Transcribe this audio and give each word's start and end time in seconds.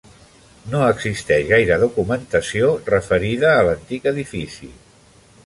No 0.69 0.79
existeix 0.93 1.43
gaire 1.51 1.77
documentació 1.83 2.71
referida 2.89 3.53
a 3.59 3.61
l'antic 3.69 4.09
edifici. 4.15 4.73